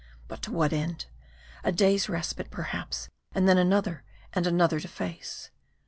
[0.27, 1.05] "But to what end?
[1.63, 5.51] A day's respite, perhaps, and then another, and another to face."